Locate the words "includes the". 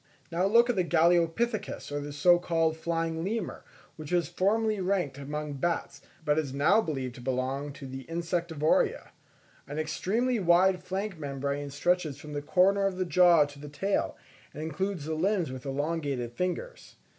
14.63-15.13